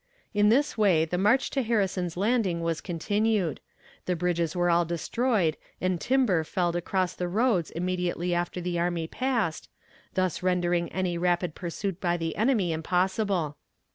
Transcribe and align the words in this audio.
In 0.33 0.49
this 0.49 0.79
way 0.79 1.05
the 1.05 1.19
march 1.19 1.51
to 1.51 1.61
Harrison's 1.61 2.17
Landing 2.17 2.61
was 2.61 2.81
continued; 2.81 3.59
the 4.07 4.15
bridges 4.15 4.55
were 4.55 4.67
all 4.67 4.83
destroyed 4.83 5.57
and 5.79 6.01
timber 6.01 6.43
felled 6.43 6.75
across 6.75 7.13
the 7.13 7.27
roads 7.27 7.69
immediately 7.69 8.33
after 8.33 8.59
the 8.59 8.79
army 8.79 9.05
passed, 9.05 9.69
thus 10.15 10.41
rendering 10.41 10.91
any 10.91 11.19
rapid 11.19 11.53
pursuit 11.53 12.01
by 12.01 12.17
the 12.17 12.35
enemy 12.35 12.73
impossible. 12.73 13.57